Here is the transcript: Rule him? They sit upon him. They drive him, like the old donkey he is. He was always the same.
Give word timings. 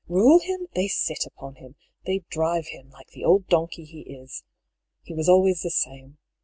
Rule 0.07 0.39
him? 0.39 0.65
They 0.73 0.87
sit 0.87 1.27
upon 1.27 1.57
him. 1.57 1.75
They 2.07 2.25
drive 2.31 2.69
him, 2.69 2.89
like 2.89 3.09
the 3.09 3.23
old 3.23 3.47
donkey 3.49 3.83
he 3.83 3.99
is. 3.99 4.43
He 5.03 5.13
was 5.13 5.29
always 5.29 5.61
the 5.61 5.69
same. 5.69 6.17